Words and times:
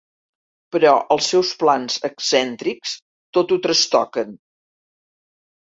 Però 0.75 0.93
els 1.15 1.27
seus 1.33 1.51
plans 1.65 1.99
excèntrics 2.09 2.95
tot 3.39 3.55
ho 3.55 3.61
trastoquen. 3.69 4.35